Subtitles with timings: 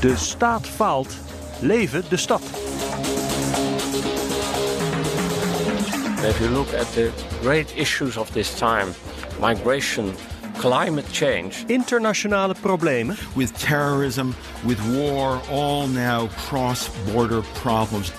[0.00, 1.16] De staat faalt.
[1.60, 2.40] Leven de stad.
[6.22, 7.10] If you look at the
[7.42, 8.86] great issues of this time,
[9.40, 10.14] migration,
[10.58, 13.16] climate change, Internationale problemen.
[13.34, 14.34] with terrorism,
[14.66, 18.12] with war, all now cross border problems.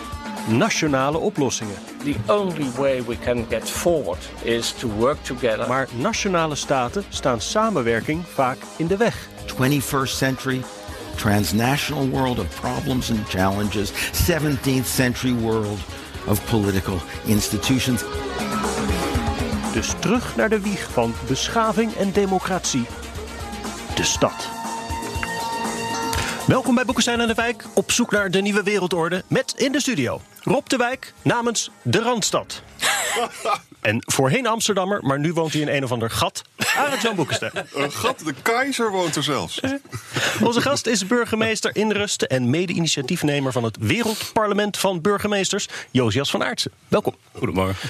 [0.48, 1.78] Nationale oplossingen.
[2.04, 5.68] the only way we can get forward is to work together.
[5.68, 9.28] Maar nationale staten staan samenwerking vaak in de weg.
[9.46, 10.62] 21st century,
[11.16, 13.92] transnational world of problems and challenges.
[14.30, 15.80] 17th century world
[16.28, 18.04] of political institutions.
[19.74, 22.86] Dus terug naar de wieg van beschaving en democratie.
[23.96, 24.50] De stad.
[26.48, 29.24] Welkom bij Boekenstein aan de Wijk, op zoek naar de nieuwe wereldorde.
[29.28, 32.64] Met in de studio Rob de Wijk namens de Randstad.
[33.82, 36.42] en voorheen Amsterdammer, maar nu woont hij in een of ander gat.
[36.76, 37.52] Arend Jan Boekenstein.
[37.74, 39.60] Een gat, de keizer woont er zelfs.
[40.42, 46.44] Onze gast is burgemeester in Rusten en mede-initiatiefnemer van het Wereldparlement van Burgemeesters, Josias van
[46.44, 46.72] Aartsen.
[46.88, 47.16] Welkom.
[47.32, 47.90] Goedemorgen.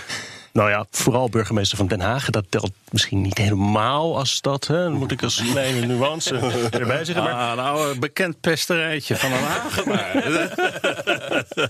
[0.53, 2.29] Nou ja, vooral burgemeester van Den Haag.
[2.29, 4.67] Dat telt misschien niet helemaal als stad.
[4.67, 4.83] Hè?
[4.83, 6.35] Dan moet ik als kleine nuance
[6.71, 7.23] erbij zeggen.
[7.23, 10.09] Maar Ah, nou, een bekend pesterijtje van een Hagenaar.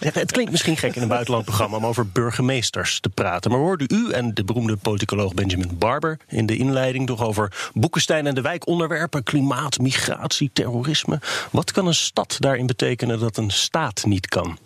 [0.00, 3.50] Ja, Het klinkt misschien gek in een buitenlandprogramma om over burgemeesters te praten.
[3.50, 8.26] Maar hoorde u en de beroemde politicoloog Benjamin Barber in de inleiding toch over Boekenstein
[8.26, 11.20] en de wijk onderwerpen: klimaat, migratie, terrorisme.
[11.50, 14.58] Wat kan een stad daarin betekenen dat een staat niet kan?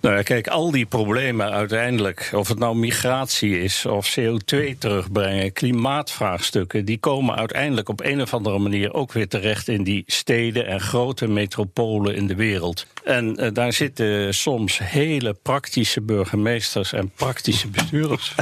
[0.00, 5.52] Nou ja, kijk, al die problemen uiteindelijk, of het nou migratie is of CO2 terugbrengen,
[5.52, 10.66] klimaatvraagstukken, die komen uiteindelijk op een of andere manier ook weer terecht in die steden
[10.66, 12.86] en grote metropolen in de wereld.
[13.04, 18.34] En eh, daar zitten soms hele praktische burgemeesters en praktische bestuurders.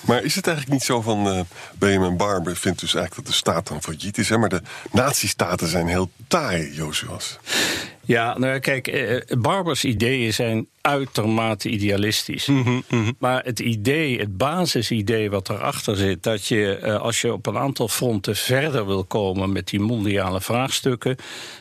[0.00, 1.28] Maar is het eigenlijk niet zo van...
[1.28, 1.40] eh
[1.78, 4.28] Benjamin Barber vindt dus eigenlijk dat de staat dan failliet is.
[4.28, 4.38] Hè?
[4.38, 4.62] Maar de
[4.92, 7.38] nazistaten zijn heel taai, Josuas.
[8.10, 12.48] Ja, nou kijk, eh, Barbers ideeën zijn uitermate idealistisch.
[13.18, 17.56] Maar het idee, het basisidee wat erachter zit, dat je eh, als je op een
[17.56, 21.16] aantal fronten verder wil komen met die mondiale vraagstukken,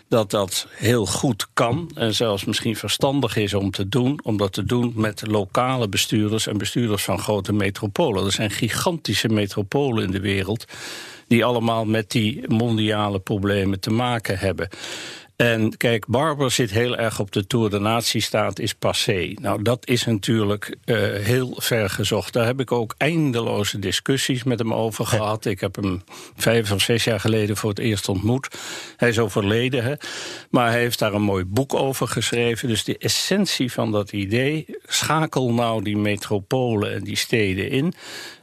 [0.08, 4.54] dat dat heel goed kan en zelfs misschien verstandig is om te doen, om dat
[4.54, 8.26] te doen met lokale bestuurders en bestuurders van grote metropolen.
[8.26, 10.66] Er zijn gigantische metropolen in de wereld
[11.28, 14.70] die allemaal met die mondiale problemen te maken hebben.
[15.42, 19.34] En kijk, Barber zit heel erg op de Tour de Nazistaat is passé.
[19.42, 22.34] Nou, dat is natuurlijk eh, heel ver gezocht.
[22.34, 25.46] Daar heb ik ook eindeloze discussies met hem over gehad.
[25.46, 26.04] Ik heb hem
[26.36, 28.48] vijf of zes jaar geleden voor het eerst ontmoet.
[28.98, 29.94] Hij is overleden, hè?
[30.50, 32.68] maar hij heeft daar een mooi boek over geschreven.
[32.68, 37.94] Dus de essentie van dat idee, schakel nou die metropolen en die steden in...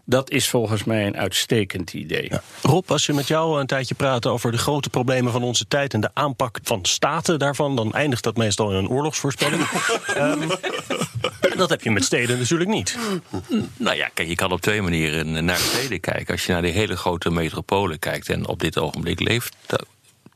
[0.09, 2.31] Dat is volgens mij een uitstekend idee.
[2.63, 5.95] Rob, als je met jou een tijdje praat over de grote problemen van onze tijd
[5.95, 9.63] en de aanpak van staten daarvan, dan eindigt dat meestal in een oorlogsvoorspelling.
[10.15, 10.49] Ehm,
[11.57, 12.97] dat heb je met steden natuurlijk niet.
[13.77, 16.33] Nou ja, kijk, je kan op twee manieren naar steden kijken.
[16.35, 19.57] Als je naar die hele grote metropolen kijkt en op dit ogenblik leeft.
[19.67, 19.79] eh,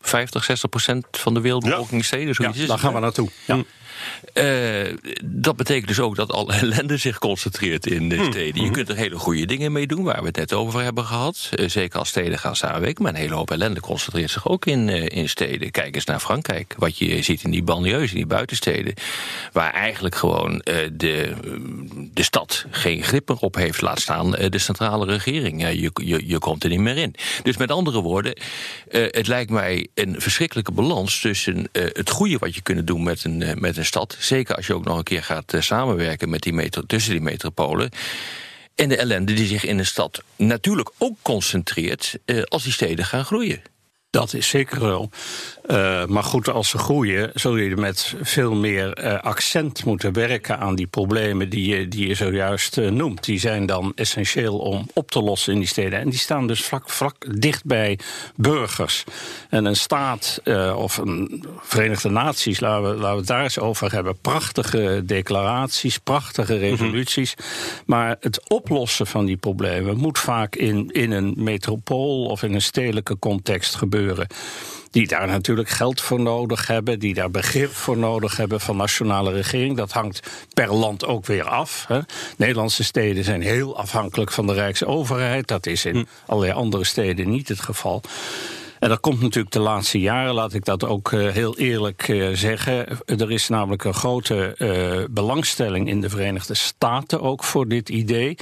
[0.01, 2.27] 50, 60 procent van de wereldbevolking in steden.
[2.27, 3.29] Ja, Zoiets is daar gaan we naartoe.
[3.47, 3.63] Ja.
[4.33, 4.95] Eh,
[5.25, 8.63] dat betekent dus ook dat alle ellende zich concentreert in de steden.
[8.63, 11.49] Je kunt er hele goede dingen mee doen, waar we het net over hebben gehad.
[11.55, 13.03] Eh, zeker als steden gaan samenwerken.
[13.03, 15.71] Maar een hele hoop ellende concentreert zich ook in, eh, in steden.
[15.71, 16.75] Kijk eens naar Frankrijk.
[16.79, 18.95] Wat je ziet in die banlieues, in die buitensteden.
[19.53, 20.63] Waar eigenlijk gewoon
[20.93, 21.35] de,
[22.15, 23.81] de stad geen grip meer op heeft.
[23.81, 25.63] Laat staan de centrale regering.
[25.63, 27.15] Je, je, je komt er niet meer in.
[27.43, 28.37] Dus met andere woorden,
[28.91, 33.57] het lijkt mij een verschrikkelijke balans tussen het goede wat je kunt doen met een,
[33.59, 34.17] met een stad.
[34.19, 37.21] Zeker als je ook nog een keer gaat eh, samenwerken met die metro, tussen die
[37.21, 37.91] metropolen.
[38.75, 43.05] En de ellende die zich in een stad natuurlijk ook concentreert eh, als die steden
[43.05, 43.63] gaan groeien.
[44.11, 45.11] Dat is zeker wel.
[45.71, 50.59] Eh, maar goed, als ze groeien, zul je met veel meer eh, accent moeten werken
[50.59, 53.25] aan die problemen die je, die je zojuist eh, noemt.
[53.25, 55.99] Die zijn dan essentieel om op te lossen in die steden.
[55.99, 57.99] En die staan dus vlak, vlak dicht bij
[58.37, 59.05] burgers.
[59.49, 60.41] En een staat
[60.77, 64.19] of een Verenigde Naties, laten we, laten we het daar eens over hebben.
[64.21, 67.35] Prachtige declaraties, prachtige resoluties.
[67.87, 72.63] Maar het oplossen van die problemen moet vaak in, in een metropool of in een
[72.63, 74.27] stedelijke context gebeuren.
[74.91, 79.33] Die daar natuurlijk geld voor nodig hebben, die daar begrip voor nodig hebben van nationale
[79.33, 79.77] regering.
[79.77, 80.21] Dat hangt
[80.55, 81.85] per land ook weer af.
[81.89, 82.01] Hè.
[82.37, 85.47] Nederlandse steden zijn heel afhankelijk van de Rijksoverheid.
[85.47, 88.03] Dat is in allerlei andere steden niet het geval.
[88.81, 92.29] En dat komt natuurlijk de laatste jaren, laat ik dat ook uh, heel eerlijk uh,
[92.33, 92.87] zeggen.
[93.07, 98.37] Er is namelijk een grote uh, belangstelling in de Verenigde Staten ook voor dit idee.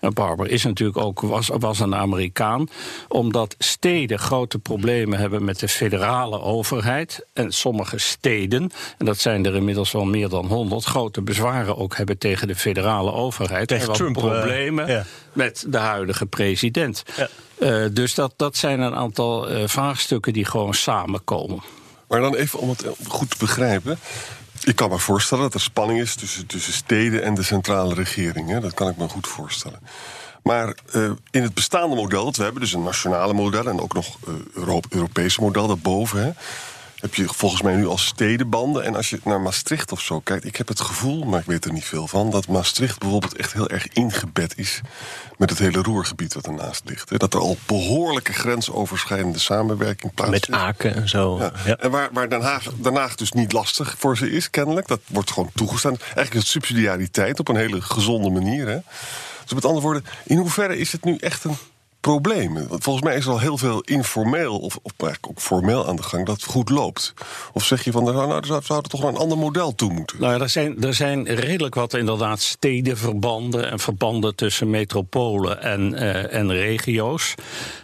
[0.00, 2.68] En Barber is natuurlijk ook, was, was een Amerikaan.
[3.08, 7.26] Omdat steden grote problemen hebben met de federale overheid.
[7.32, 11.96] En sommige steden, en dat zijn er inmiddels wel meer dan honderd, grote bezwaren ook
[11.96, 13.68] hebben tegen de federale overheid.
[13.68, 17.02] Tegen en Trump, problemen met de huidige president.
[17.16, 17.28] Ja.
[17.64, 21.62] Uh, dus dat, dat zijn een aantal uh, vraagstukken die gewoon samenkomen.
[22.08, 23.98] Maar dan even om het goed te begrijpen.
[24.64, 28.48] Ik kan me voorstellen dat er spanning is tussen, tussen steden en de centrale regering.
[28.48, 28.60] Hè?
[28.60, 29.80] Dat kan ik me goed voorstellen.
[30.42, 30.76] Maar
[31.30, 34.16] in het bestaande model dat we hebben, dus een nationale model en ook nog
[34.58, 36.24] uh, Europese model daarboven.
[36.24, 36.30] Hè?
[37.04, 38.84] Heb je volgens mij nu al stedenbanden.
[38.84, 41.64] En als je naar Maastricht of zo kijkt, ik heb het gevoel, maar ik weet
[41.64, 44.80] er niet veel van, dat Maastricht bijvoorbeeld echt heel erg ingebed is
[45.36, 47.18] met het hele roergebied wat ernaast ligt.
[47.18, 50.48] Dat er al behoorlijke grensoverschrijdende samenwerking plaatsvindt.
[50.48, 51.38] Met Aken en zo.
[51.38, 51.52] Ja.
[51.64, 51.76] Ja.
[51.76, 54.86] En waar, waar Den, Haag, Den Haag dus niet lastig voor ze is, kennelijk.
[54.86, 55.96] Dat wordt gewoon toegestaan.
[56.00, 58.68] Eigenlijk is subsidiariteit op een hele gezonde manier.
[58.68, 58.78] Hè?
[59.42, 61.56] Dus met andere woorden, in hoeverre is het nu echt een
[62.10, 62.68] problemen?
[62.68, 65.96] Want volgens mij is er al heel veel informeel, of, of eigenlijk ook formeel aan
[65.96, 67.14] de gang, dat goed loopt.
[67.52, 70.20] Of zeg je van, nou, nou zou, toch een ander model toe moeten?
[70.20, 76.34] Nou, er zijn, er zijn redelijk wat inderdaad stedenverbanden en verbanden tussen metropolen en, uh,
[76.34, 77.34] en regio's.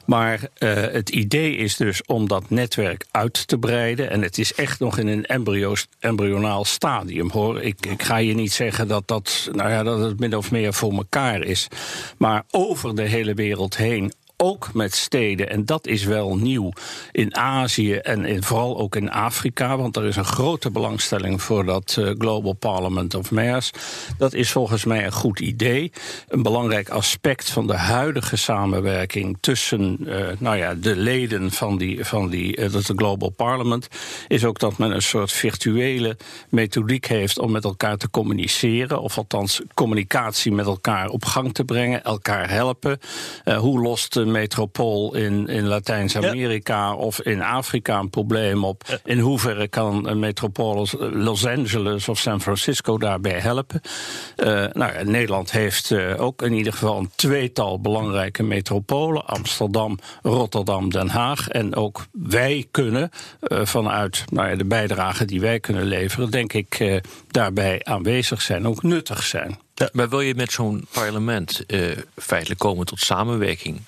[0.04, 4.10] Maar uh, het idee is dus om dat netwerk uit te breiden.
[4.10, 7.60] En het is echt nog in een embryo's, embryonaal stadium hoor.
[7.62, 10.74] Ik, ik ga je niet zeggen dat, dat, nou ja, dat het min of meer
[10.74, 11.68] voor elkaar is.
[12.18, 14.09] Maar over de hele wereld heen
[14.42, 15.50] ook met steden.
[15.50, 16.72] En dat is wel nieuw
[17.12, 19.76] in Azië en vooral ook in Afrika.
[19.76, 23.70] Want er is een grote belangstelling voor dat uh, Global Parliament of Mayors.
[24.18, 25.92] Dat is volgens mij een goed idee.
[26.28, 32.04] Een belangrijk aspect van de huidige samenwerking tussen uh, nou ja, de leden van die,
[32.04, 33.88] van die uh, Global Parliament.
[34.28, 36.16] Is ook dat men een soort virtuele
[36.48, 39.00] methodiek heeft om met elkaar te communiceren.
[39.00, 42.04] Of althans communicatie met elkaar op gang te brengen.
[42.04, 42.98] Elkaar helpen.
[43.44, 46.94] hoe lost metropool in, in Latijns-Amerika ja.
[46.94, 48.82] of in Afrika een probleem op.
[48.86, 48.98] Ja.
[49.04, 53.80] In hoeverre kan een metropool als Los Angeles of San Francisco daarbij helpen?
[54.36, 60.90] Uh, nou, Nederland heeft uh, ook in ieder geval een tweetal belangrijke metropolen: Amsterdam, Rotterdam,
[60.90, 61.48] Den Haag.
[61.48, 63.10] En ook wij kunnen
[63.40, 68.66] uh, vanuit nou ja, de bijdrage die wij kunnen leveren, denk ik, daarbij aanwezig zijn,
[68.66, 69.58] ook nuttig zijn.
[69.74, 71.64] Ja, maar wil je met zo'n parlement
[72.16, 73.80] feitelijk komen tot samenwerking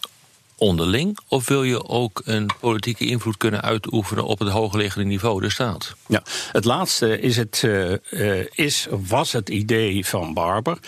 [0.63, 1.19] onderling?
[1.29, 5.95] Of wil je ook een politieke invloed kunnen uitoefenen op het hoogliggende niveau, de staat?
[6.07, 6.23] Ja,
[6.53, 10.79] het laatste is het, uh, uh, is, was het idee van Barber.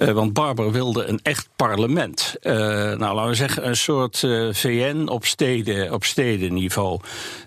[0.00, 2.36] Uh, want Barber wilde een echt parlement.
[2.42, 7.00] Uh, nou, laten we zeggen, een soort uh, VN op, steden, op stedenniveau.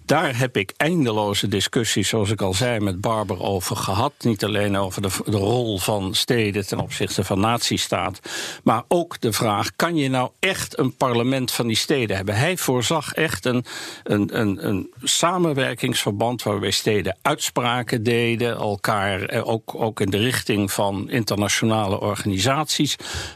[0.06, 4.14] Daar heb ik eindeloze discussies, zoals ik al zei, met Barber over gehad.
[4.20, 8.20] Niet alleen over de, de rol van steden ten opzichte van nazistaat.
[8.64, 12.36] Maar ook de vraag: kan je nou echt een parlement van die steden hebben?
[12.36, 13.66] Hij voorzag echt een,
[14.04, 21.10] een, een, een samenwerkingsverband waarbij steden uitspraken deden, elkaar ook, ook in de richting van
[21.10, 22.42] internationale organisaties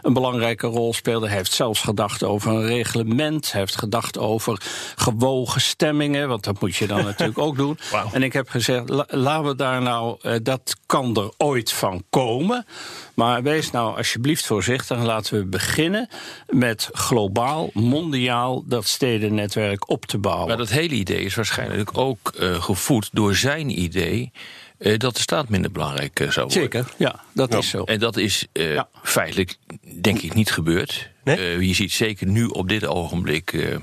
[0.02, 1.30] een belangrijke rol speelden.
[1.30, 3.52] Hij heeft zelfs gedacht over een reglement.
[3.52, 4.62] Hij heeft gedacht over
[4.96, 7.78] gewogen stemmingen, want dat moet je dan natuurlijk ook doen.
[7.92, 8.10] Wow.
[8.12, 12.04] En ik heb gezegd, la, laten we daar nou, uh, dat kan er ooit van
[12.10, 12.66] komen.
[13.14, 16.10] Maar wees nou alsjeblieft voorzichtig en laten we beginnen
[16.48, 20.48] met globaal, mondiaal dat stedennetwerk op te bouwen.
[20.48, 24.32] Maar dat hele idee is waarschijnlijk ook uh, gevoed door zijn idee.
[24.80, 26.64] Uh, dat de staat minder belangrijk uh, zou worden.
[26.64, 27.58] Zeker, ja, dat ja.
[27.58, 27.84] is zo.
[27.84, 28.90] En dat is uh, ja.
[29.04, 29.56] feitelijk,
[30.02, 31.10] denk ik, niet gebeurd.
[31.24, 31.68] Nee?
[31.68, 33.78] je ziet zeker nu op dit ogenblik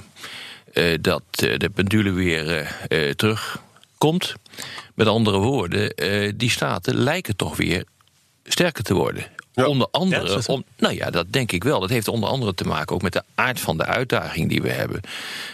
[1.01, 2.77] dat de pendule weer
[3.17, 4.35] terugkomt.
[4.95, 5.95] Met andere woorden,
[6.37, 7.85] die staten lijken toch weer
[8.45, 9.27] sterker te worden.
[9.55, 9.67] Ja.
[9.67, 11.81] Onder andere, ja, om, nou ja, dat denk ik wel.
[11.81, 14.71] Dat heeft onder andere te maken ook met de aard van de uitdaging die we
[14.71, 15.01] hebben.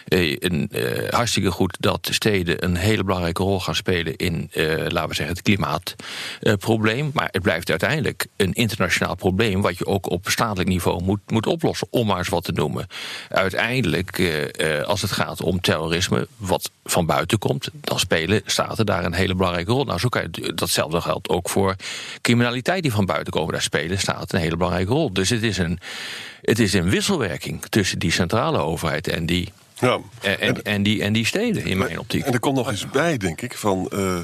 [0.08, 5.08] Een, uh, hartstikke goed dat steden een hele belangrijke rol gaan spelen in, uh, laten
[5.08, 7.10] we zeggen, het klimaatprobleem.
[7.14, 11.46] maar het blijft uiteindelijk een internationaal probleem wat je ook op statelijk niveau moet, moet
[11.46, 12.86] oplossen, om maar eens wat te noemen.
[13.28, 14.42] Uiteindelijk,
[14.86, 19.34] als het gaat om terrorisme, wat van buiten komt, dan spelen staten daar een hele
[19.34, 19.84] belangrijke rol.
[19.84, 21.76] Nou, zo kan je, datzelfde geldt ook voor
[22.20, 25.12] criminaliteit die van buiten komen, daar spelen staat een hele belangrijke rol.
[25.12, 25.78] Dus het is een,
[26.42, 29.98] het is een wisselwerking tussen die centrale overheid en die Ja.
[30.20, 32.24] En, en, en die, en die steden, in mijn optiek.
[32.24, 33.88] En er komt nog eens bij, denk ik, van...
[33.90, 34.18] eh,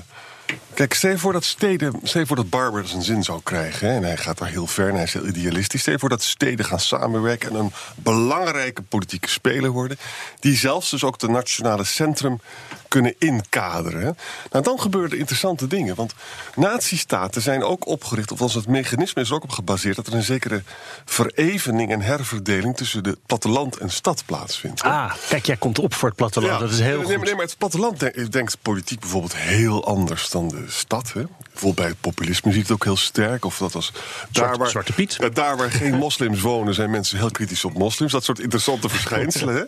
[0.75, 2.01] kijk, stel je voor dat steden...
[2.03, 3.89] Stel je voor dat Barber zijn zin zou krijgen...
[3.89, 5.81] Hè, en hij gaat daar heel ver en hij is heel idealistisch.
[5.81, 7.51] Stel je voor dat steden gaan samenwerken...
[7.51, 9.99] en een belangrijke politieke speler worden...
[10.41, 12.41] die zelfs dus ook de nationale centrum
[12.89, 14.17] kunnen inkaderen.
[14.51, 15.95] Nou, dan gebeuren er interessante dingen.
[15.95, 16.15] Want
[16.55, 18.33] nazistaten zijn ook opgericht...
[18.33, 19.97] of als het mechanisme is er ook op gebaseerd...
[19.97, 20.63] dat er een zekere
[21.05, 22.77] verevening en herverdeling...
[22.77, 24.83] tussen de platteland en stad plaatsvindt.
[24.83, 24.89] hè.
[24.89, 26.53] Ah, kijk, jij komt op voor het platteland.
[26.53, 27.17] Ja, Dat is heel nee, goed.
[27.17, 31.13] maar, nee, maar het platteland denkt, denkt politiek bijvoorbeeld heel anders dan de stad.
[31.13, 31.23] Hè?
[31.57, 33.45] Bijvoorbeeld bij het populisme zie het ook heel sterk.
[33.45, 33.93] Of dat was
[34.31, 35.35] daar waar, Zwarte Piet.
[35.35, 38.13] Daar waar geen moslims wonen, zijn mensen heel kritisch op moslims.
[38.13, 39.55] Dat soort interessante verschijnselen.
[39.55, 39.63] Hè?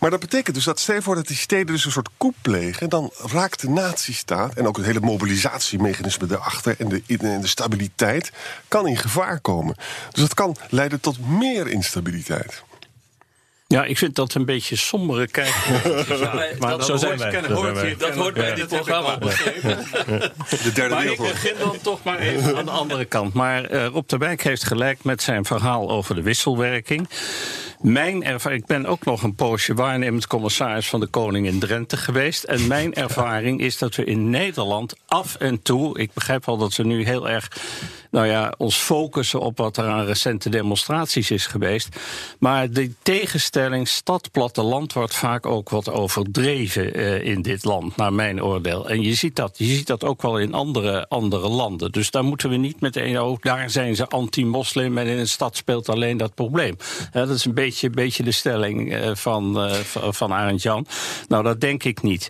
[0.00, 2.34] Maar dat betekent dus dat stel je voor dat die steden dus een soort koep
[2.42, 7.46] plegen, dan raakt de nazistaat en ook het hele mobilisatiemechanisme daarachter en de, en de
[7.46, 8.32] stabiliteit
[8.68, 9.76] kan in gevaar komen.
[10.10, 12.62] Dus dat kan leiden tot meer instabiliteit.
[13.72, 15.54] Ja, ik vind dat een beetje sombere kijk.
[16.58, 17.40] maar dat zo hoort- wij.
[17.48, 17.94] hoort- zijn wij.
[17.98, 19.16] dat hoort bij dit programma.
[19.18, 23.32] De derde Maar ik begin dan toch maar even aan de andere kant.
[23.34, 27.08] Maar eh, Rob de Wijk heeft gelijk met zijn verhaal over de wisselwerking.
[27.82, 31.96] Mijn ervaring, ik ben ook nog een poosje waarnemend commissaris van de Koning in Drenthe
[31.96, 32.44] geweest.
[32.44, 36.76] En mijn ervaring is dat we in Nederland af en toe, ik begrijp wel dat
[36.76, 37.48] we nu heel erg
[38.12, 41.88] nou ja, ons focussen op wat er aan recente demonstraties is geweest.
[42.38, 48.42] Maar de tegenstelling stad-platteland wordt vaak ook wat overdreven eh, in dit land, naar mijn
[48.42, 48.88] oordeel.
[48.88, 51.92] En je ziet dat, je ziet dat ook wel in andere, andere landen.
[51.92, 55.56] Dus daar moeten we niet meteen, oh, daar zijn ze anti-moslim en in een stad
[55.56, 56.76] speelt alleen dat probleem.
[57.12, 59.74] Dat is een beetje, beetje de stelling eh, van, eh,
[60.10, 60.86] van- Arend Jan.
[61.28, 62.28] Nou, dat denk ik niet.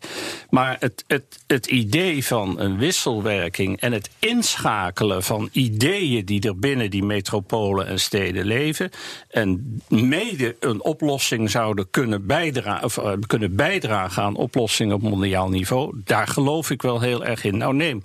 [0.51, 6.59] Maar het, het, het idee van een wisselwerking en het inschakelen van ideeën die er
[6.59, 8.91] binnen die metropolen en steden leven.
[9.31, 15.49] en mede een oplossing zouden kunnen bijdragen, of, eh, kunnen bijdragen aan oplossingen op mondiaal
[15.49, 16.01] niveau.
[16.05, 17.57] daar geloof ik wel heel erg in.
[17.57, 18.03] Nou, neem.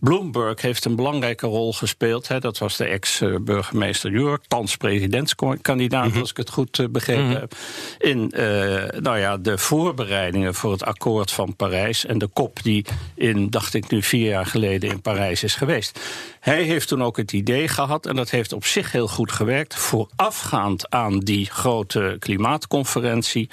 [0.00, 2.28] Bloomberg heeft een belangrijke rol gespeeld.
[2.28, 7.54] Hè, dat was de ex-burgemeester New York, thans presidentskandidaat, als ik het goed begrepen heb.
[7.98, 12.06] In eh, nou ja, de voorbereidingen voor het akkoord van Parijs.
[12.06, 16.00] En de kop die in, dacht ik nu, vier jaar geleden in Parijs is geweest.
[16.40, 19.74] Hij heeft toen ook het idee gehad, en dat heeft op zich heel goed gewerkt,
[19.74, 23.48] voorafgaand aan die grote klimaatconferentie.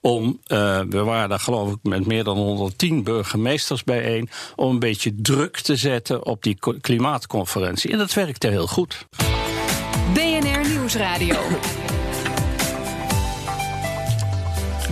[0.00, 4.78] Om, eh, we waren daar geloof ik met meer dan 110 burgemeesters bijeen, om een
[4.78, 7.92] beetje druk te zetten op die klimaatconferentie.
[7.92, 9.06] En dat werkte heel goed.
[10.14, 11.59] BNR Nieuwsradio.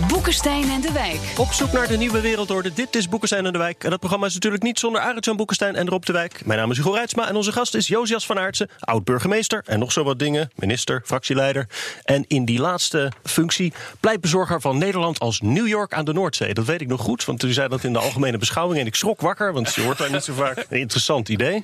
[0.07, 1.19] Boekenstein en de Wijk.
[1.37, 2.73] Op zoek naar de nieuwe wereldorde.
[2.73, 3.83] Dit is Boekenstein en de Wijk.
[3.83, 6.45] En dat programma is natuurlijk niet zonder Arend-Jan Boekenstein en Rob de Wijk.
[6.45, 9.91] Mijn naam is Hugo Reitsma en onze gast is Josias van Aartsen, oud-burgemeester en nog
[9.91, 11.67] zo wat dingen, minister, fractieleider.
[12.03, 16.53] En in die laatste functie pleitbezorger van Nederland als New York aan de Noordzee.
[16.53, 18.95] Dat weet ik nog goed, want u zei dat in de algemene beschouwing en ik
[18.95, 20.57] schrok wakker, want je hoort daar niet zo vaak.
[20.69, 21.63] Een interessant idee.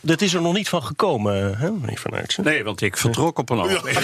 [0.00, 2.44] Dat is er nog niet van gekomen, hè, meneer van Aartsen?
[2.44, 4.00] Nee, want ik vertrok op een ogenblik.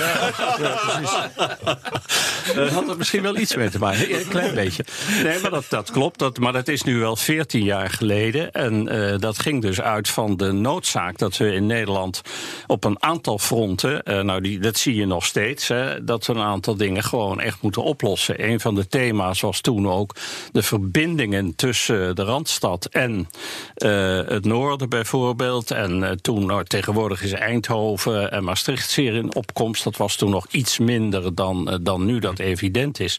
[2.54, 4.14] Daar had er misschien wel iets mee te maken.
[4.20, 4.84] Een klein beetje.
[5.22, 6.18] Nee, maar dat, dat klopt.
[6.18, 8.52] Dat, maar dat is nu wel 14 jaar geleden.
[8.52, 12.20] En eh, dat ging dus uit van de noodzaak dat we in Nederland
[12.66, 14.02] op een aantal fronten.
[14.02, 15.68] eh, nou, die, dat zie je nog steeds.
[15.68, 18.44] Hè, dat we een aantal dingen gewoon echt moeten oplossen.
[18.48, 20.14] Een van de thema's was toen ook
[20.52, 23.28] de verbindingen tussen de randstad en
[23.74, 25.70] eh, het noorden bijvoorbeeld.
[25.70, 29.84] En toen, nou, tegenwoordig is Eindhoven en Maastricht zeer in opkomst.
[29.84, 33.15] Dat was toen nog iets minder dan, dan nu dat evident is.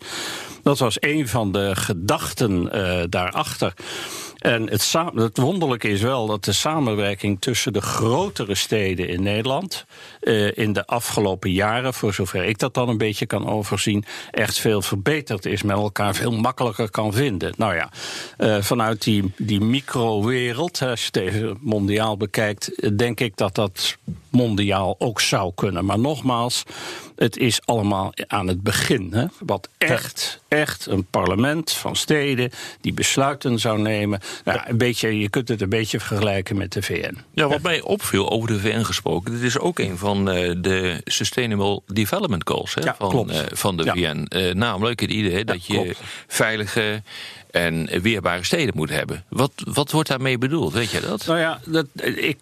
[0.63, 3.73] Dat was een van de gedachten eh, daarachter.
[4.37, 9.85] En het, het wonderlijke is wel dat de samenwerking tussen de grotere steden in Nederland
[10.19, 14.59] eh, in de afgelopen jaren, voor zover ik dat dan een beetje kan overzien, echt
[14.59, 17.53] veel verbeterd is, met elkaar veel makkelijker kan vinden.
[17.57, 17.89] Nou ja,
[18.37, 23.97] eh, vanuit die, die microwereld, als je het even mondiaal bekijkt, denk ik dat dat
[24.29, 25.85] mondiaal ook zou kunnen.
[25.85, 26.63] Maar nogmaals,
[27.17, 29.07] het is allemaal aan het begin.
[29.13, 29.25] Hè?
[29.39, 34.19] Wat echt, echt een parlement van steden die besluiten zou nemen.
[34.43, 37.17] Nou, een beetje, je kunt het een beetje vergelijken met de VN.
[37.33, 41.01] Ja, wat mij opviel over de VN gesproken, dit is ook een van eh, de
[41.03, 43.31] Sustainable Development Goals hè, Ja, van, klopt.
[43.31, 43.93] eh, van de Ja.
[43.93, 44.25] VN.
[44.29, 45.99] Eh, namelijk het idee dat je klopt.
[46.27, 47.01] veilige
[47.51, 49.23] en weerbare steden moet hebben.
[49.29, 50.73] Wat, wat wordt daarmee bedoeld?
[50.73, 51.25] Weet je dat?
[51.25, 52.37] Nou ja, dat, ik,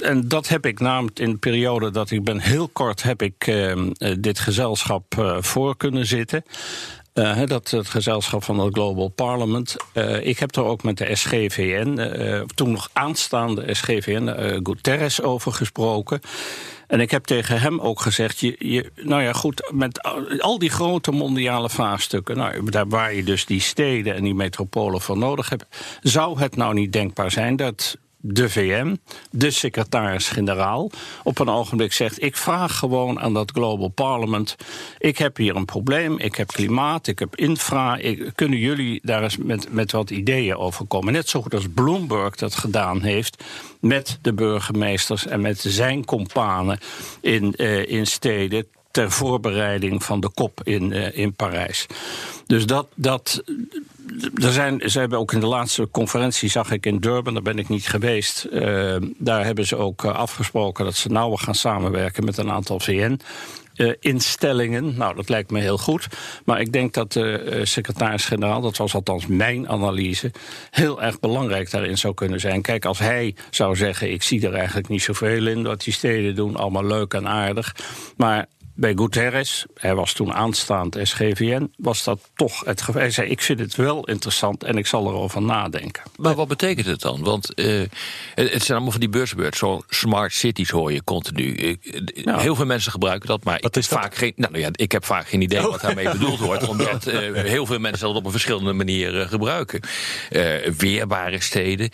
[0.00, 3.46] en dat heb ik namelijk in de periode dat ik ben heel kort heb ik
[3.46, 3.86] eh, eh,
[4.18, 6.44] dit gezelschap eh, voor kunnen zitten.
[7.46, 9.76] Dat het gezelschap van het Global Parliament.
[10.20, 16.20] Ik heb er ook met de SGVN, toen nog aanstaande SGVN, Guterres over gesproken.
[16.86, 20.02] En ik heb tegen hem ook gezegd: je, je, nou ja, goed, met
[20.38, 25.00] al die grote mondiale vraagstukken, nou, daar waar je dus die steden en die metropolen
[25.00, 25.66] voor nodig hebt,
[26.02, 29.00] zou het nou niet denkbaar zijn dat de VN,
[29.30, 30.90] de secretaris-generaal,
[31.22, 34.56] op een ogenblik zegt: Ik vraag gewoon aan dat Global Parliament.
[34.98, 37.98] Ik heb hier een probleem, ik heb klimaat, ik heb infra.
[38.34, 41.12] Kunnen jullie daar eens met, met wat ideeën over komen?
[41.12, 43.44] Net zo goed als Bloomberg dat gedaan heeft
[43.80, 46.78] met de burgemeesters en met zijn companen
[47.20, 51.86] in, uh, in steden ter voorbereiding van de kop in, uh, in Parijs.
[52.46, 53.42] Dus dat, dat,
[54.34, 57.58] er zijn, ze hebben ook in de laatste conferentie, zag ik in Durban, daar ben
[57.58, 58.46] ik niet geweest.
[58.52, 63.20] Uh, daar hebben ze ook afgesproken dat ze nauwer gaan samenwerken met een aantal VN.
[64.00, 64.96] Instellingen.
[64.96, 66.06] Nou, dat lijkt me heel goed.
[66.44, 70.32] Maar ik denk dat de secretaris-generaal, dat was althans mijn analyse,
[70.70, 72.62] heel erg belangrijk daarin zou kunnen zijn.
[72.62, 76.34] Kijk, als hij zou zeggen: Ik zie er eigenlijk niet zoveel in wat die steden
[76.34, 77.76] doen, allemaal leuk en aardig.
[78.16, 83.00] Maar bij Guterres, hij was toen aanstaand SGVN, was dat toch het geval.
[83.00, 86.02] Hij zei: Ik vind het wel interessant en ik zal erover nadenken.
[86.16, 87.22] Maar wat betekent het dan?
[87.22, 87.82] Want uh,
[88.34, 91.78] het zijn allemaal van die buzzwords, zo smart cities hoor je continu.
[92.24, 94.18] Nou, heel veel mensen gebruiken dat, maar ik, vaak dat?
[94.18, 95.70] Geen, nou, ja, ik heb vaak geen idee oh.
[95.70, 99.28] wat daarmee bedoeld wordt, omdat uh, heel veel mensen dat op een verschillende manier uh,
[99.28, 99.80] gebruiken.
[100.76, 101.90] weerbare steden.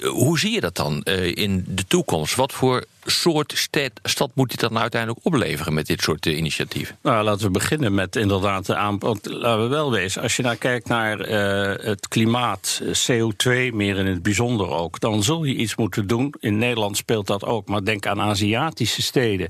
[0.00, 2.34] Hoe zie je dat dan in de toekomst?
[2.34, 6.98] Wat voor soort stad, stad moet dit dan uiteindelijk opleveren met dit soort uh, initiatieven?
[7.02, 9.18] Nou, laten we beginnen met inderdaad de aanpak.
[9.22, 13.96] Laten we wel wezen, als je nou kijkt naar uh, het klimaat, eh, CO2 meer
[13.96, 16.34] in het bijzonder ook, dan zul je iets moeten doen.
[16.40, 19.48] In Nederland speelt dat ook, maar denk aan Aziatische steden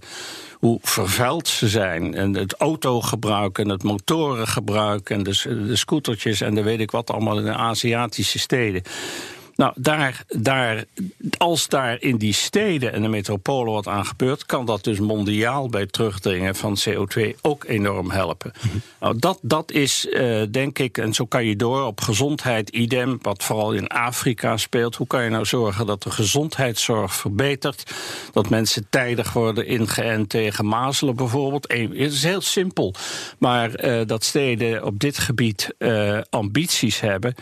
[0.63, 2.15] hoe vervuild ze zijn.
[2.15, 7.11] En het autogebruik en het motorengebruik en de, de scootertjes en de weet ik wat
[7.11, 8.83] allemaal in de Aziatische steden.
[9.57, 10.85] Nou, daar, daar,
[11.37, 15.69] als daar in die steden en de metropolen wat aan gebeurt, kan dat dus mondiaal
[15.69, 18.53] bij terugdringen van CO2 ook enorm helpen.
[19.01, 23.19] Nou, dat, dat is uh, denk ik, en zo kan je door op gezondheid, idem,
[23.23, 24.97] wat vooral in Afrika speelt.
[24.97, 27.93] Hoe kan je nou zorgen dat de gezondheidszorg verbetert?
[28.33, 31.73] Dat mensen tijdig worden ingeënt tegen mazelen bijvoorbeeld.
[31.73, 32.95] Het is heel simpel,
[33.39, 37.35] maar uh, dat steden op dit gebied uh, ambities hebben.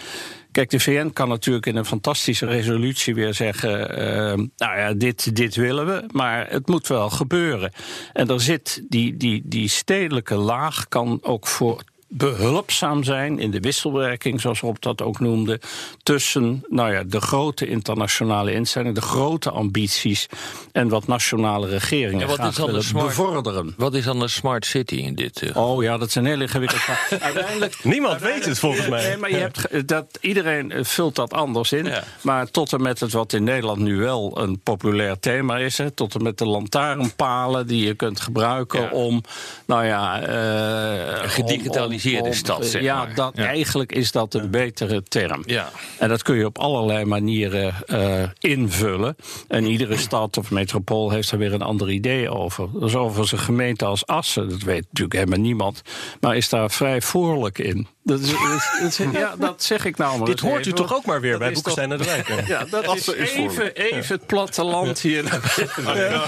[0.53, 5.37] Kijk, de VN kan natuurlijk in een fantastische resolutie weer zeggen: uh, nou ja, dit,
[5.37, 7.73] dit willen we, maar het moet wel gebeuren.
[8.13, 11.83] En er zit die, die, die stedelijke laag kan ook voor
[12.13, 15.61] behulpzaam zijn in de wisselwerking, zoals Rob dat ook noemde,
[16.03, 20.27] tussen nou ja, de grote internationale instellingen, de grote ambities
[20.73, 23.75] en wat nationale regeringen wat graag willen smart, bevorderen.
[23.77, 25.43] Wat is dan een smart city in dit?
[25.43, 25.57] Uh...
[25.57, 26.81] Oh ja, dat is een heel ingewikkeld.
[27.21, 29.03] uiteindelijk, Niemand weet het volgens mij.
[29.03, 31.85] Nee, maar je hebt dat, iedereen vult dat anders in.
[31.85, 32.05] Ja.
[32.23, 35.91] Maar tot en met het wat in Nederland nu wel een populair thema is, hè,
[35.91, 38.91] tot en met de lantaarnpalen die je kunt gebruiken ja.
[38.91, 39.23] om,
[39.67, 42.67] nou ja, uh, gedigitaliseerd georganiseerde stad.
[42.67, 43.15] Zeg ja, maar.
[43.15, 45.43] Dat, ja, eigenlijk is dat een betere term.
[45.47, 45.71] Ja.
[45.99, 49.17] En dat kun je op allerlei manieren uh, invullen.
[49.49, 52.69] En iedere stad of metropool heeft er weer een ander idee over.
[52.81, 55.83] Dus overigens een gemeente als Assen, dat weet natuurlijk helemaal niemand,
[56.21, 57.89] maar is daar vrij voorlijk in.
[58.03, 58.31] Dat, is,
[58.81, 60.27] dat, is, ja, dat zeg ik nou maar.
[60.27, 62.47] Dit hoort u toch ook maar weer bij Boekenstein en de Wijk?
[62.47, 65.25] Ja, dat is even, even het platteland hier.
[65.95, 66.27] Ja.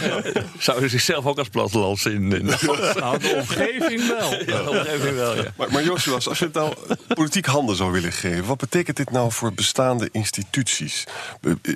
[0.58, 2.28] Zouden ze zichzelf ook als platteland zien?
[2.28, 4.30] Nou, de omgeving wel.
[4.30, 5.52] De omgeving wel, ja.
[5.62, 6.74] Maar, maar Joshua, als je het nou
[7.14, 8.44] politiek handen zou willen geven...
[8.44, 11.04] wat betekent dit nou voor bestaande instituties?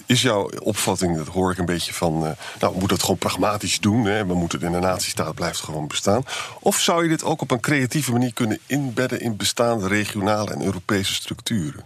[0.07, 2.15] Is jouw opvatting, dat hoor ik een beetje van...
[2.15, 2.21] Uh,
[2.61, 4.05] nou, we moeten het gewoon pragmatisch doen.
[4.05, 4.27] Hè?
[4.27, 6.25] We moeten in de natiestaat blijft gewoon bestaan.
[6.61, 9.21] Of zou je dit ook op een creatieve manier kunnen inbedden...
[9.21, 11.85] in bestaande regionale en Europese structuren.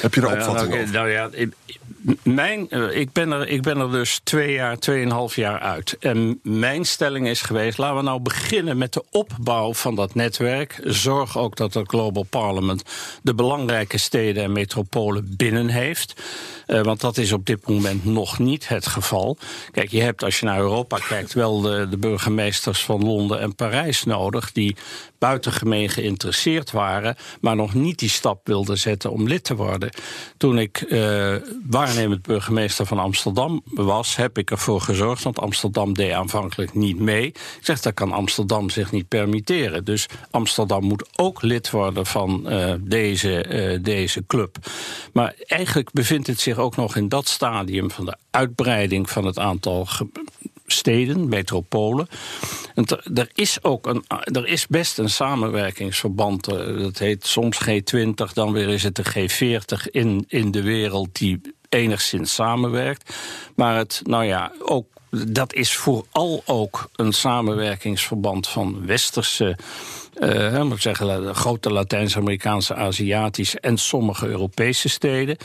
[0.00, 0.94] Heb je daar opvatting nou, over?
[0.94, 1.30] Nou ja,
[2.22, 5.96] mijn, ik, ben er, ik ben er dus twee jaar, tweeënhalf jaar uit.
[6.00, 10.80] En mijn stelling is geweest: laten we nou beginnen met de opbouw van dat netwerk.
[10.84, 12.82] Zorg ook dat het Global Parliament
[13.22, 16.22] de belangrijke steden en metropolen binnen heeft.
[16.66, 19.38] Uh, want dat is op dit moment nog niet het geval.
[19.70, 23.54] Kijk, je hebt als je naar Europa kijkt wel de, de burgemeesters van Londen en
[23.54, 24.52] Parijs nodig.
[24.52, 24.76] die
[25.18, 27.16] buitengemeen geïnteresseerd waren.
[27.40, 29.90] maar nog niet die stap wilden zetten om lid te worden.
[30.36, 31.34] Toen ik uh,
[31.66, 35.22] waarnemend burgemeester van Amsterdam was, heb ik ervoor gezorgd.
[35.22, 37.26] Want Amsterdam deed aanvankelijk niet mee.
[37.26, 39.84] Ik zeg, dat kan Amsterdam zich niet permitteren.
[39.84, 44.56] Dus Amsterdam moet ook lid worden van uh, deze, uh, deze club.
[45.12, 49.38] Maar eigenlijk bevindt het zich ook nog in dat stadium van de uitbreiding van het
[49.38, 49.86] aantal
[50.66, 52.08] steden, metropolen.
[52.74, 56.48] Er- er is ook een, er is best een samenwerkingsverband.
[56.48, 61.08] eh, Dat heet soms G20, dan weer is het de G40 in, in de wereld
[61.18, 63.14] die enigszins samenwerkt.
[63.56, 69.56] Maar het, nou ja, ook dat is vooral ook een samenwerkingsverband van westerse,
[70.18, 75.36] hè, moet ik zeggen, grote Latijns-Amerikaanse, Aziatische en sommige Europese steden.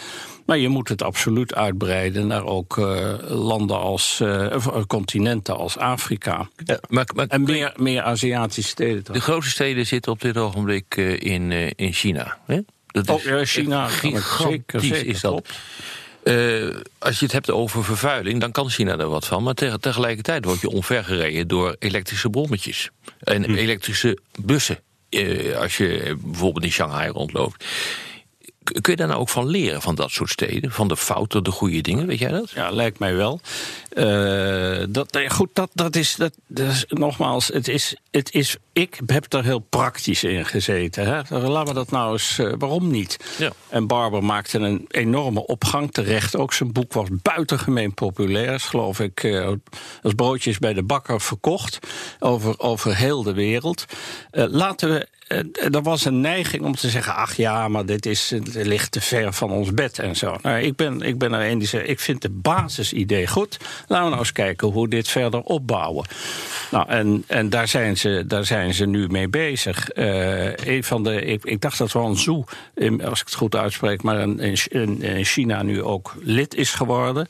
[0.46, 6.50] Maar je moet het absoluut uitbreiden naar ook eh, landen als eh, continenten als Afrika.
[6.66, 9.04] Ja, maar, maar En meer, meer Aziatische steden.
[9.14, 12.38] de grootste steden zitten op dit ogenblik in, in China.
[12.46, 12.60] Hè?
[12.92, 15.32] Dat Oh, ja, China, echt kan ik zeker, gigantisch zeker, is dat.
[15.32, 15.60] klopt.
[16.24, 19.44] Eh, als je het hebt over vervuiling, dan kan China er wat van.
[19.44, 22.90] Maar teg- tegelijkertijd word je omvergereden door elektrische bommetjes.
[23.20, 23.54] En Hm.
[23.54, 24.80] elektrische bussen.
[25.10, 27.66] Eh, als je bijvoorbeeld in Shanghai rondloopt.
[28.82, 30.72] Kun je daar nou ook van leren, van dat soort steden?
[30.72, 32.50] Van de fouten, de goede dingen, weet jij dat?
[32.50, 33.42] Ja, lijkt mij wel.
[33.90, 38.58] Eh, dat, nee, goed, dat, dat, is, dat, dat is nogmaals, het is, het is,
[38.74, 41.06] ik heb er heel praktisch in gezeten.
[41.06, 41.38] Hè?
[41.40, 43.18] Laten we dat nou eens, eh, waarom niet?
[43.38, 43.52] Ja.
[43.70, 46.36] En Barber maakte een enorme opgang terecht.
[46.36, 49.52] Ook zijn boek was buitengemeen populair, is, geloof ik, eh,
[50.02, 51.80] als broodjes bij de bakker verkocht.
[52.20, 53.86] Over, over heel de wereld.
[54.32, 55.08] Laten we.
[55.32, 59.02] Eh, Er was een neiging om te zeggen: ach ja, maar dit is, ligt te
[59.02, 60.36] ver van ons bed en zo.
[60.42, 63.58] Nou, ik, ben, ik ben er een die zegt: ik vind het basisidee goed.
[63.88, 66.06] Laten we nou eens kijken hoe dit verder opbouwen.
[66.72, 69.90] Nou, en, en daar, zijn ze, daar zijn ze nu mee bezig.
[69.90, 72.44] Eh, een van de, ik, ik dacht dat Wan Zhu,
[72.76, 77.28] in- als ik het goed uitspreek, maar in, in China nu ook lid is geworden.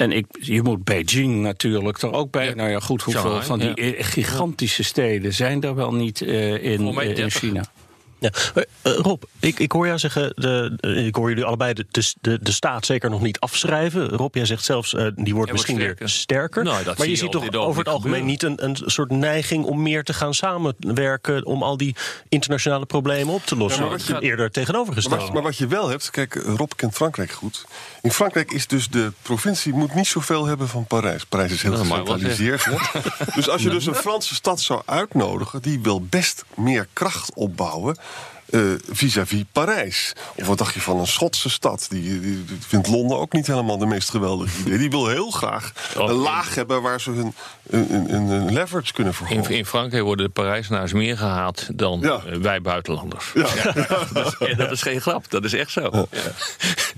[0.00, 2.46] En ik, je moet Beijing natuurlijk er ook bij.
[2.46, 2.54] Ja.
[2.54, 4.02] Nou ja, goed, hoeveel Shanghai, van die ja.
[4.04, 7.34] gigantische steden zijn er wel niet eh, in, eh, in 30.
[7.34, 7.64] China?
[8.20, 8.30] Ja.
[8.54, 11.86] Eh, eh, Rob, ik, ik hoor jou zeggen, de, eh, ik hoor jullie allebei de,
[11.90, 14.08] de, de, de staat zeker nog niet afschrijven.
[14.08, 15.98] Rob, jij zegt zelfs, eh, die wordt misschien sterker.
[15.98, 16.64] weer sterker.
[16.64, 19.64] Nou, maar zie je je ziet toch over het algemeen niet een, een soort neiging
[19.64, 21.96] om meer te gaan samenwerken om al die
[22.28, 23.82] internationale problemen op te lossen.
[23.82, 25.20] Ja, maar wat je- Eerder Maar tegenovergesteld.
[25.20, 27.64] wat, maar wat je wel hebt, kijk, Rob kent Frankrijk goed.
[28.02, 31.24] In Frankrijk is dus de provincie moet niet zoveel hebben van Parijs.
[31.24, 32.66] Parijs is heel gecentraliseerd.
[33.34, 37.96] Dus als je dus een Franse stad zou uitnodigen, die wil best meer kracht opbouwen.
[38.50, 38.60] Eh,
[38.90, 40.12] vis-à-vis Parijs.
[40.34, 41.86] Of wat dacht je van een Schotse stad?
[41.88, 44.78] Die, die, die vindt Londen ook niet helemaal de meest geweldige idee.
[44.78, 47.34] Die wil heel graag een laag hebben waar ze hun
[47.70, 49.54] een, een, een- een leverage kunnen In, verhogen.
[49.56, 52.22] in Frankrijk worden de Parijzenaars meer gehaat dan Ja.
[52.26, 53.24] eh, wij buitenlanders.
[53.34, 53.46] Ja.
[54.38, 56.08] En dat is geen grap, dat is echt zo.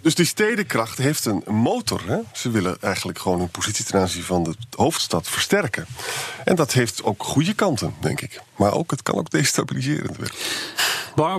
[0.02, 2.00] Dus die stedenkracht heeft een motor.
[2.06, 2.18] Hè?
[2.32, 5.86] Ze willen eigenlijk gewoon hun positie ten aanzien van de hoofdstad versterken.
[6.44, 8.40] En dat heeft ook goede kanten, denk ik.
[8.56, 10.38] Maar ook, het kan ook destabiliserend werken.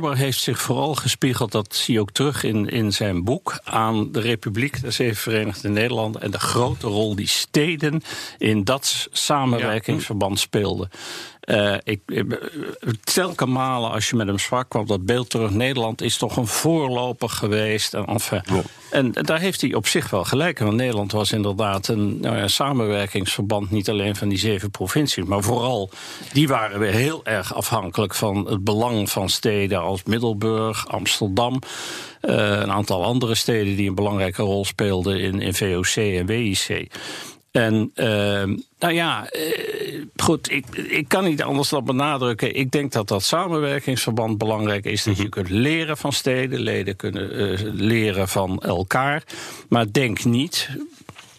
[0.03, 4.11] Barber heeft zich vooral gespiegeld, dat zie je ook terug in, in zijn boek, aan
[4.11, 8.03] de Republiek der Zeven Verenigde Nederlanden en de grote rol die steden
[8.37, 10.89] in dat samenwerkingsverband speelden.
[11.43, 12.25] Eh, ik,
[13.03, 15.51] telke malen als je met hem sprak kwam dat beeld terug.
[15.51, 17.93] Nederland is toch een voorloper geweest.
[17.93, 18.41] En, enfin,
[18.91, 20.59] en daar heeft hij op zich wel gelijk.
[20.59, 23.71] in, Want Nederland was inderdaad een nou ja, samenwerkingsverband.
[23.71, 25.23] Niet alleen van die zeven provincies.
[25.23, 25.89] Maar vooral,
[26.33, 31.59] die waren weer heel erg afhankelijk van het belang van steden als Middelburg, Amsterdam.
[32.21, 36.91] eh, een aantal andere steden die een belangrijke rol speelden in, in VOC en WIC.
[37.53, 42.55] En ehm, nou ja, eh, goed, ik, ik kan niet anders dan benadrukken.
[42.55, 45.03] Ik denk dat dat samenwerkingsverband belangrijk is.
[45.03, 49.23] Dat je kunt leren van steden, leden kunnen eh, leren van elkaar.
[49.69, 50.69] Maar denk niet.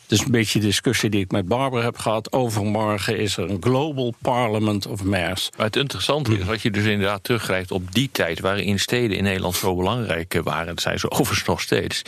[0.07, 2.33] Dus een beetje de discussie die ik met Barbara heb gehad.
[2.33, 5.51] Overmorgen is er een Global Parliament of Mayors.
[5.57, 9.23] Maar het interessante is, als je dus inderdaad teruggrijpt op die tijd waarin steden in
[9.23, 12.03] Nederland zo belangrijk waren, dat zijn ze overigens nog steeds.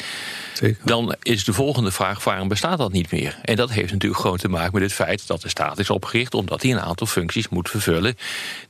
[0.84, 3.38] Dan is de volgende vraag: waarom bestaat dat niet meer?
[3.42, 6.34] En dat heeft natuurlijk gewoon te maken met het feit dat de staat is opgericht
[6.34, 8.16] omdat hij een aantal functies moet vervullen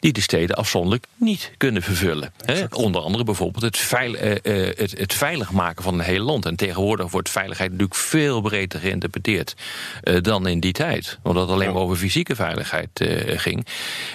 [0.00, 2.32] die de steden afzonderlijk niet kunnen vervullen.
[2.44, 2.64] Hè?
[2.70, 6.46] Onder andere bijvoorbeeld het, veil, eh, eh, het, het veilig maken van een heel land.
[6.46, 11.52] En tegenwoordig wordt veiligheid natuurlijk veel breder geïnterpreteerd eh, dan in die tijd, omdat het
[11.52, 13.66] alleen maar over fysieke veiligheid eh, ging.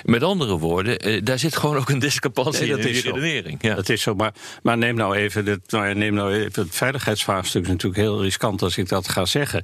[0.03, 3.09] Met andere woorden, eh, daar zit gewoon ook een discrepantie Nee, in zo.
[3.09, 3.57] redenering.
[3.61, 3.75] Ja.
[3.75, 4.33] Dat is zo, maar,
[4.63, 7.61] maar neem nou even, dit, nou ja, neem nou even het veiligheidsvraagstuk.
[7.61, 9.63] is natuurlijk heel riskant als ik dat ga zeggen.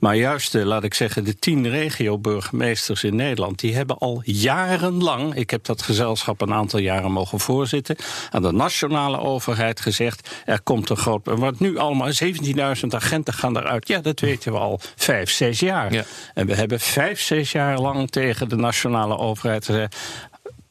[0.00, 3.58] Maar juist, laat ik zeggen, de tien regio-burgemeesters in Nederland...
[3.60, 7.96] die hebben al jarenlang, ik heb dat gezelschap een aantal jaren mogen voorzitten...
[8.30, 11.20] aan de nationale overheid gezegd, er komt een groot...
[11.24, 13.88] Wat nu allemaal, 17.000 agenten gaan eruit.
[13.88, 15.92] Ja, dat weten we al vijf, zes jaar.
[15.92, 16.04] Ja.
[16.34, 19.96] En we hebben vijf, zes jaar lang tegen de nationale overheid gezegd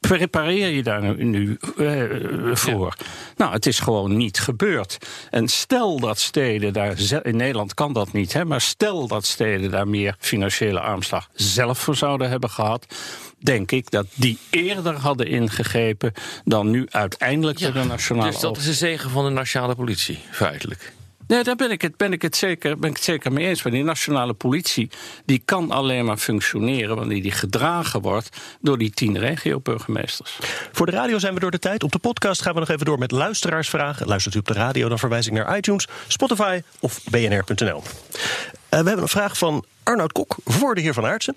[0.02, 2.96] prepareer je daar nu, nu eh, voor?
[3.38, 4.98] Nou, het is gewoon niet gebeurd.
[5.30, 9.72] En stel dat steden daar, in Nederland kan dat niet, hè, maar stel dat steden
[9.72, 12.86] daar meer financiële armslag zelf voor zouden hebben gehad.
[13.40, 18.68] Denk ik dat die eerder hadden ingegrepen dan nu uiteindelijk de nationale dus dat is
[18.68, 20.94] een zegen van de nationale politie, feitelijk.
[21.32, 23.64] Nee, daar ben ik het, ben ik het, zeker, ben ik het zeker mee eens.
[23.64, 24.90] Maar die nationale politie
[25.26, 30.40] die kan alleen maar functioneren wanneer die gedragen wordt door die tien regio-burgemeesters.
[30.72, 31.84] Voor de radio zijn we door de tijd.
[31.84, 34.08] Op de podcast gaan we nog even door met luisteraarsvragen.
[34.08, 37.84] Luistert u op de radio, dan verwijs ik naar iTunes, Spotify of bnr.nl.
[38.72, 41.36] Eh, we hebben een vraag van Arnoud Kok voor de heer Van Aartsen.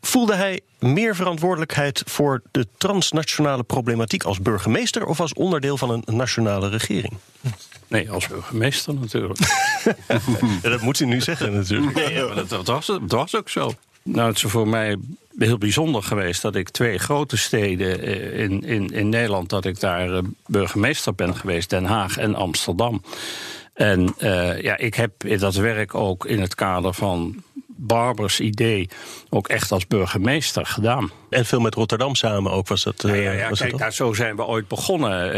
[0.00, 6.16] Voelde hij meer verantwoordelijkheid voor de transnationale problematiek als burgemeester of als onderdeel van een
[6.16, 7.12] nationale regering?
[7.88, 9.38] Nee, als burgemeester natuurlijk.
[10.62, 11.94] Ja, dat moet u nu zeggen natuurlijk.
[11.94, 13.72] Nee, maar dat, dat was, dat was ook zo.
[14.02, 14.96] Nou, het is voor mij
[15.38, 19.80] heel bijzonder geweest dat ik twee grote steden eh, in, in, in Nederland, dat ik
[19.80, 23.02] daar eh, burgemeester ben geweest, Den Haag en Amsterdam.
[23.76, 27.42] En eh, ja, ik heb dat werk ook in het kader van
[27.78, 28.88] Barbers idee
[29.28, 31.10] ook echt als burgemeester gedaan.
[31.30, 33.04] En veel met Rotterdam samen ook was dat.
[33.04, 35.32] eh, Ja, ja, was kijk, dat nou, zo zijn we ooit begonnen.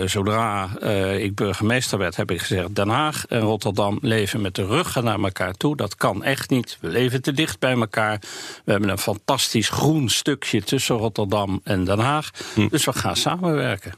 [0.00, 0.70] Eh, zodra
[1.16, 2.74] ik burgemeester werd, heb ik gezegd...
[2.74, 5.76] Den Haag en Rotterdam leven met de ruggen naar elkaar toe.
[5.76, 6.78] Dat kan echt niet.
[6.80, 8.18] We leven te dicht bij elkaar.
[8.64, 12.30] We hebben een fantastisch groen stukje tussen Rotterdam en Den Haag.
[12.54, 12.68] Hm.
[12.68, 13.92] Dus we gaan samenwerken.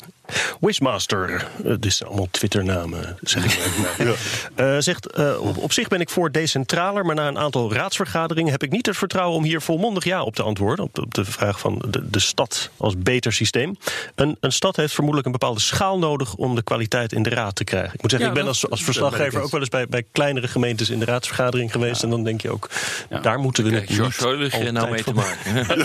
[0.61, 4.16] Wishmaster, eh, dit zijn allemaal Twitternamen, zeg ik maar.
[4.55, 8.53] Eh, zegt, eh, op, op zich ben ik voor decentraler, maar na een aantal raadsvergaderingen
[8.53, 10.85] heb ik niet het vertrouwen om hier volmondig ja op te antwoorden.
[10.85, 13.77] Op de, op de vraag van de, de stad als beter systeem.
[14.14, 17.57] Een, een stad heeft vermoedelijk een bepaalde schaal nodig om de kwaliteit in de raad
[17.57, 17.94] te krijgen.
[17.94, 20.49] Ik moet zeggen, Ja, ik ben als, als verslaggever ook wel eens bij, bij kleinere
[20.49, 22.03] gemeentes in de raadsvergadering geweest.
[22.03, 22.70] En dan denk je ook,
[23.11, 23.20] Ja.
[23.20, 25.77] daar moeten we Kijk, het niet nou mee te maken.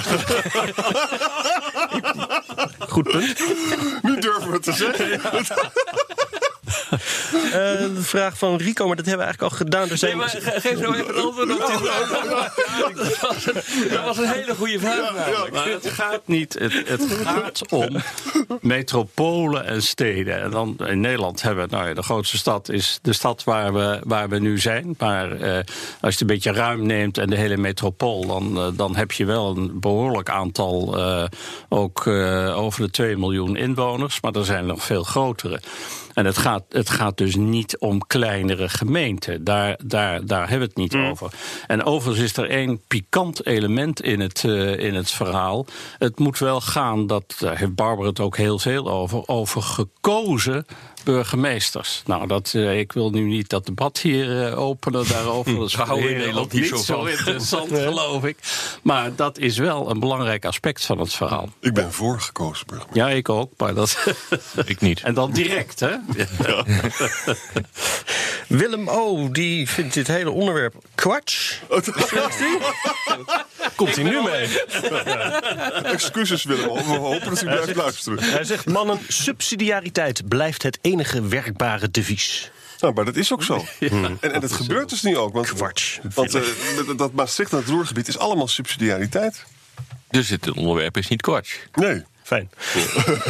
[2.90, 3.40] Goed punt.
[4.02, 5.22] Nu durven we het te zeggen.
[7.50, 9.90] Eh, de vraag van Rico, maar dat hebben we eigenlijk al gedaan.
[9.90, 13.44] Er zijn, Nee, maar ge- geef nou even het antwoord op die vraag.
[13.90, 15.14] Dat was een- een hele goede vraag.
[15.52, 16.54] Maar het gaat niet.
[16.60, 17.88] Het, het gaat om
[18.62, 20.42] metropolen en steden.
[20.42, 23.74] En dan in Nederland hebben we, nou ja, de grootste stad is de stad waar
[23.74, 24.96] we, waar we nu zijn.
[24.98, 25.64] Maar eh, als
[26.02, 29.26] je het een beetje ruim neemt en de hele metropool, dan, eh, dan heb je
[29.26, 31.24] wel een behoorlijk aantal, eh,
[31.70, 34.22] ook eh, over de 2 miljoen inwoners.
[34.22, 35.60] Maar er zijn nog veel grotere.
[36.20, 39.44] En het gaat, het gaat dus niet om kleinere gemeenten.
[39.44, 41.32] Daar, daar, daar hebben we het niet over.
[41.68, 45.66] En overigens is er één pikant element in het, eh, in het verhaal.
[45.98, 50.66] Het moet wel gaan, dat, daar heeft Barbara het ook heel veel over, over gekozen
[51.04, 52.02] burgemeesters.
[52.06, 55.56] Nou, dat, eh, ik wil nu niet dat debat hier eh, openen daarover.
[55.60, 58.38] Dat is We houden in voor de Nederland niet zo interessant, geloof ik.
[58.82, 61.50] Maar dat is wel een belangrijk aspect van het verhaal.
[61.60, 63.08] Ik ben voor gekozen burgemeester.
[63.08, 63.98] Ja, ik ook, maar dat...
[64.66, 65.02] Ik niet.
[65.02, 65.96] en dan direct, hè?
[68.48, 71.54] Willem O, die vindt dit hele onderwerp kwatsch.
[73.76, 74.48] Komt hij nu mee?
[75.84, 78.24] Excuses Willem, we hopen dat u blijft luisteren.
[78.24, 82.52] Hij zegt, mannen, subsidiariteit blijft het enige werkbare devies.
[82.80, 83.66] Nou, maar dat is ook zo.
[83.80, 85.34] En, en dat gebeurt dus nu ook.
[85.34, 86.00] Want, Kwatsch.
[86.14, 86.42] want eh,
[86.88, 89.44] dat- dat Maastricht en het Roergebied is allemaal subsidiariteit.
[90.10, 91.50] Dus het onderwerp is niet kwats.
[91.74, 92.04] Nee.
[92.30, 92.50] Fijn.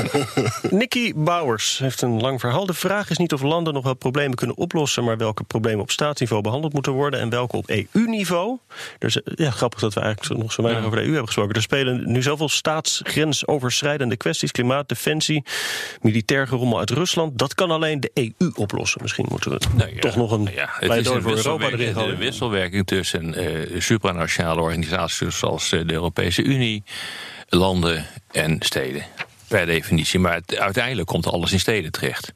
[0.79, 2.65] Nicky Bouwers heeft een lang verhaal.
[2.65, 5.91] De vraag is niet of landen nog wel problemen kunnen oplossen, maar welke problemen op
[5.91, 8.57] staatsniveau behandeld moeten worden en welke op EU-niveau.
[8.97, 11.55] Dus eh, ja, grappig dat we eigenlijk nog zo weinig over de EU hebben gesproken.
[11.55, 15.43] Er spelen nu zoveel staatsgrensoverschrijdende kwesties: klimaat, defensie,
[16.01, 17.37] militair gerommel uit Rusland.
[17.37, 19.01] Dat kan alleen de EU oplossen.
[19.01, 21.65] Misschien moeten we Nou ja, toch nog een nou ja, het is een voor Europa
[21.65, 22.13] erin wisselwerking, gooien.
[22.13, 26.83] een wisselwerking tussen eh, supranationale organisaties zoals eh, de Europese Unie,
[27.49, 29.03] landen en steden.
[29.47, 30.19] Per definitie.
[30.19, 32.33] Maar het- uiteindelijk komt alles in steden terecht.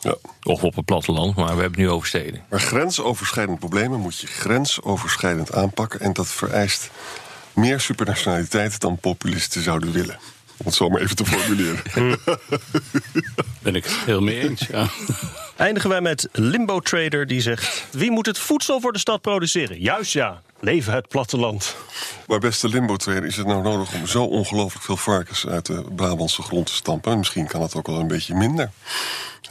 [0.00, 0.14] Ja.
[0.42, 2.42] Of op het platteland, maar we hebben het nu over steden.
[2.48, 6.00] Maar grensoverschrijdende problemen moet je grensoverschrijdend aanpakken.
[6.00, 6.90] En dat vereist
[7.52, 10.18] meer supernationaliteit dan populisten zouden willen.
[10.58, 11.82] Om het zo maar even te formuleren.
[13.62, 14.88] Ben ik het heel mee eens, ja.
[15.56, 19.80] Eindigen wij met Limbo Trader die zegt: Wie moet het voedsel voor de stad produceren?
[19.80, 21.76] Juist ja, leven het platteland.
[22.26, 26.42] Maar beste limbo-trainer, is het nou nodig om zo ongelooflijk veel varkens uit de Brabantse
[26.42, 27.12] grond te stampen?
[27.12, 28.70] En misschien kan het ook wel een beetje minder.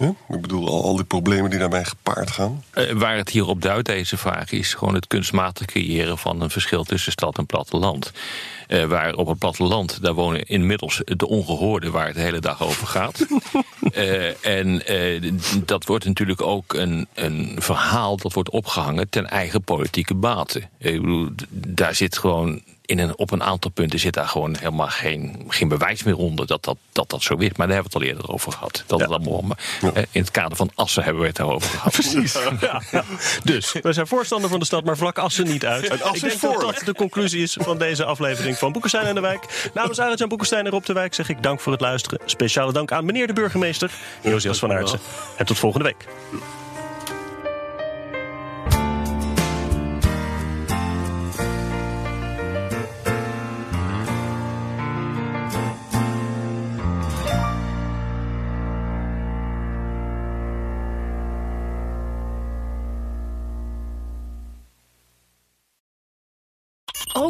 [0.03, 2.63] Ik bedoel, al, al die problemen die daarbij gepaard gaan.
[2.71, 6.49] Eh, waar het hier op duidt, deze vraag, is gewoon het kunstmatig creëren van een
[6.49, 8.11] verschil tussen stad en platteland.
[8.67, 12.63] Eh, waar op het platteland, daar wonen inmiddels de ongehoorden waar het de hele dag
[12.63, 13.25] over gaat.
[13.85, 14.81] Eh, en
[15.65, 20.69] dat wordt natuurlijk ook een, een verhaal dat wordt opgehangen ten eigen politieke baten.
[20.77, 24.87] Ik bedoel, daar zit gewoon in een, op een aantal punten zit daar gewoon helemaal
[24.87, 27.49] geen, geen bewijs meer onder dat dat, dat dat zo is.
[27.55, 28.83] Maar daar hebben we het al eerder over gehad.
[28.87, 29.43] Dat het allemaal,
[29.81, 31.91] eh, in het kader van Assen hebben we het daarover gehad.
[31.91, 32.33] Precies.
[32.61, 33.03] Ja, ja.
[33.43, 35.87] Dus, we zijn voorstander van de stad, maar vlak Assen niet uit.
[35.87, 36.61] En Assen Ik denk is dat voor.
[36.61, 39.69] dat de conclusie is van deze aflevering van Boekenstein en de Wijk.
[39.73, 42.19] Namens Arend en Boekenstein en Rob de Wijk zeg ik dank voor het luisteren.
[42.25, 44.99] Speciale dank aan meneer de burgemeester, Josias van Aartsen.
[45.37, 46.05] En tot volgende week.